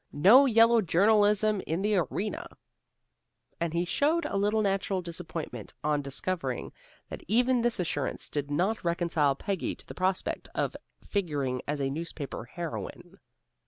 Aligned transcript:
No 0.11 0.47
yellow 0.47 0.81
journalism 0.81 1.61
in 1.67 1.83
the 1.83 1.95
Arena." 1.95 2.47
And 3.59 3.71
he 3.71 3.85
showed 3.85 4.25
a 4.25 4.35
little 4.35 4.63
natural 4.63 5.03
disappointment 5.03 5.75
on 5.83 6.01
discovering 6.01 6.73
that 7.09 7.21
even 7.27 7.61
this 7.61 7.79
assurance 7.79 8.27
did 8.27 8.49
not 8.49 8.83
reconcile 8.83 9.35
Peggy 9.35 9.75
to 9.75 9.85
the 9.85 9.93
prospect 9.93 10.47
of 10.55 10.75
figuring 11.03 11.61
as 11.67 11.79
a 11.79 11.91
newspaper 11.91 12.45
heroine. 12.45 13.19